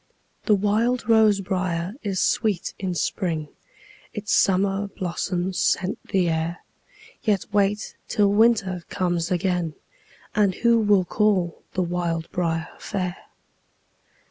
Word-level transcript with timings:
The 0.47 0.55
wild 0.55 1.07
rose 1.07 1.41
briar 1.41 1.93
is 2.01 2.19
sweet 2.19 2.73
in 2.79 2.95
spring, 2.95 3.49
Its 4.15 4.31
summer 4.33 4.87
blossoms 4.87 5.59
scent 5.59 5.99
the 6.07 6.27
air; 6.27 6.63
Yet 7.21 7.45
wait 7.51 7.93
till 8.07 8.29
winter 8.31 8.83
comes 8.89 9.29
again, 9.29 9.75
And 10.33 10.55
who 10.55 10.79
will 10.79 11.05
call 11.05 11.61
the 11.73 11.83
wild 11.83 12.31
briar 12.31 12.69
fair? 12.79 13.15